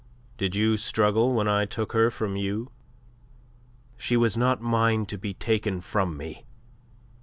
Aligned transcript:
Did 0.35 0.55
you 0.55 0.77
struggle 0.77 1.31
when 1.31 1.47
I 1.47 1.65
took 1.65 1.93
her 1.93 2.09
from 2.09 2.35
you?" 2.35 2.71
"She 3.97 4.17
was 4.17 4.35
not 4.35 4.59
mine 4.59 5.05
to 5.05 5.15
be 5.19 5.35
taken 5.35 5.79
from 5.79 6.17
me. 6.17 6.43